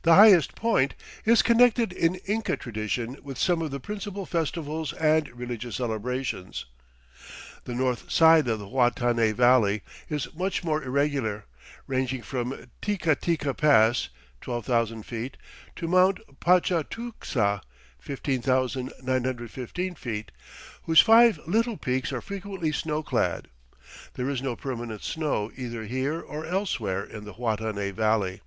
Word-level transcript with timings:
the 0.00 0.14
highest 0.14 0.54
point, 0.54 0.94
is 1.26 1.42
connected 1.42 1.92
in 1.92 2.14
Inca 2.24 2.56
tradition 2.56 3.18
with 3.22 3.36
some 3.36 3.60
of 3.60 3.70
the 3.70 3.78
principal 3.78 4.24
festivals 4.24 4.94
and 4.94 5.28
religious 5.38 5.76
celebrations. 5.76 6.64
The 7.64 7.74
north 7.74 8.10
side 8.10 8.48
of 8.48 8.60
the 8.60 8.68
Huatanay 8.70 9.34
Valley 9.34 9.82
is 10.08 10.32
much 10.34 10.64
more 10.64 10.82
irregular, 10.82 11.44
ranging 11.86 12.22
from 12.22 12.68
Ttica 12.80 13.16
Ttica 13.16 13.54
pass 13.54 14.08
(12,000 14.40 15.04
ft.) 15.04 15.34
to 15.76 15.86
Mt. 15.86 16.38
Pachatucsa 16.40 17.60
(15,915 17.98 19.94
ft.), 19.96 20.28
whose 20.84 21.00
five 21.00 21.38
little 21.46 21.76
peaks 21.76 22.10
are 22.10 22.22
frequently 22.22 22.72
snow 22.72 23.02
clad. 23.02 23.48
There 24.14 24.30
is 24.30 24.40
no 24.40 24.56
permanent 24.56 25.02
snow 25.02 25.52
either 25.54 25.84
here 25.84 26.22
or 26.22 26.46
elsewhere 26.46 27.04
in 27.04 27.24
the 27.24 27.34
Huatanay 27.34 27.92
Valley. 27.92 28.40